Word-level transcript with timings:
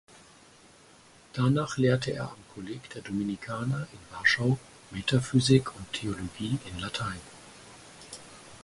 Danach 1.33 1.77
lehrte 1.77 2.11
er 2.11 2.31
am 2.31 2.37
Kolleg 2.55 2.89
der 2.89 3.03
Dominikaner 3.03 3.85
in 3.93 3.99
Warschau 4.09 4.57
(Metaphysik 4.89 5.75
und 5.75 5.93
Theologie 5.93 6.57
in 6.71 6.79
Latein). 6.79 7.21